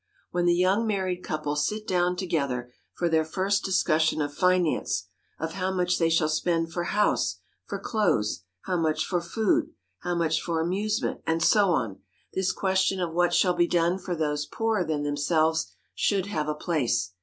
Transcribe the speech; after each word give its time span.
When 0.31 0.47
the 0.47 0.55
young 0.55 0.87
married 0.87 1.21
couple 1.23 1.55
sit 1.55 1.85
down 1.87 2.15
together 2.15 2.73
for 2.93 3.07
their 3.07 3.23
first 3.23 3.63
discussion 3.63 4.19
of 4.19 4.33
finance, 4.33 5.09
of 5.37 5.53
how 5.53 5.69
much 5.71 5.99
they 5.99 6.09
shall 6.09 6.27
spend 6.27 6.73
for 6.73 6.85
house, 6.85 7.37
for 7.65 7.77
clothes, 7.77 8.41
how 8.63 8.77
much 8.77 9.05
for 9.05 9.21
food, 9.21 9.75
how 9.99 10.15
much 10.15 10.41
for 10.41 10.59
amusement 10.59 11.21
and 11.27 11.43
so 11.43 11.69
on, 11.69 11.99
this 12.33 12.51
question 12.51 12.99
of 12.99 13.13
what 13.13 13.31
shall 13.31 13.53
be 13.53 13.67
done 13.67 13.99
for 13.99 14.15
those 14.15 14.47
poorer 14.47 14.83
than 14.83 15.03
themselves 15.03 15.71
should 15.93 16.25
have 16.25 16.47
a 16.49 16.55
place. 16.55 17.11